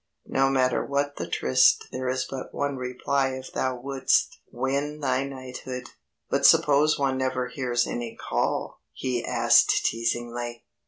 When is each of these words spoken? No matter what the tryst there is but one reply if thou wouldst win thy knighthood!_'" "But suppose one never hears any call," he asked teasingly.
No 0.25 0.49
matter 0.49 0.83
what 0.83 1.17
the 1.17 1.27
tryst 1.27 1.89
there 1.91 2.09
is 2.09 2.25
but 2.27 2.55
one 2.55 2.75
reply 2.75 3.33
if 3.33 3.53
thou 3.53 3.75
wouldst 3.79 4.39
win 4.51 4.99
thy 4.99 5.23
knighthood!_'" 5.25 5.89
"But 6.27 6.43
suppose 6.43 6.97
one 6.97 7.19
never 7.19 7.49
hears 7.49 7.85
any 7.85 8.17
call," 8.19 8.79
he 8.93 9.23
asked 9.23 9.85
teasingly. 9.85 10.65